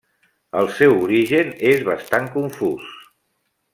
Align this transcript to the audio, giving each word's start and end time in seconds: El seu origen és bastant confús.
El 0.61 0.69
seu 0.77 0.95
origen 1.09 1.53
és 1.73 1.85
bastant 1.91 2.29
confús. 2.39 2.89